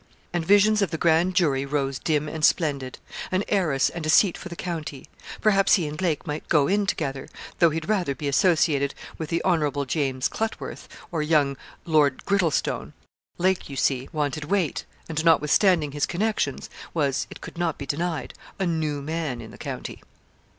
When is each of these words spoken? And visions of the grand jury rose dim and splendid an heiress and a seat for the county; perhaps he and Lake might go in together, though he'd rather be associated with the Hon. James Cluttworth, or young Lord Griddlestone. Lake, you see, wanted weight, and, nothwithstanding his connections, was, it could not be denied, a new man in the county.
And 0.33 0.43
visions 0.43 0.81
of 0.81 0.89
the 0.89 0.97
grand 0.97 1.35
jury 1.35 1.63
rose 1.63 1.99
dim 1.99 2.27
and 2.27 2.43
splendid 2.43 2.97
an 3.31 3.43
heiress 3.47 3.87
and 3.87 4.03
a 4.03 4.09
seat 4.09 4.35
for 4.35 4.49
the 4.49 4.55
county; 4.55 5.05
perhaps 5.41 5.75
he 5.75 5.87
and 5.87 6.01
Lake 6.01 6.25
might 6.25 6.47
go 6.49 6.67
in 6.67 6.87
together, 6.87 7.27
though 7.59 7.69
he'd 7.69 7.87
rather 7.87 8.15
be 8.15 8.27
associated 8.27 8.95
with 9.19 9.29
the 9.29 9.43
Hon. 9.45 9.85
James 9.85 10.27
Cluttworth, 10.27 10.87
or 11.11 11.21
young 11.21 11.55
Lord 11.85 12.25
Griddlestone. 12.25 12.93
Lake, 13.37 13.69
you 13.69 13.75
see, 13.75 14.09
wanted 14.11 14.45
weight, 14.45 14.85
and, 15.07 15.23
nothwithstanding 15.23 15.91
his 15.91 16.07
connections, 16.07 16.67
was, 16.95 17.27
it 17.29 17.39
could 17.39 17.59
not 17.59 17.77
be 17.77 17.85
denied, 17.85 18.33
a 18.57 18.65
new 18.65 19.03
man 19.03 19.39
in 19.39 19.51
the 19.51 19.55
county. 19.59 20.01